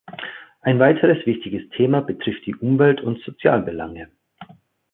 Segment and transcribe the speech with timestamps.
[0.61, 4.09] Ein weiteres wichtiges Thema betrifft die Umwelt- und Sozialbelange.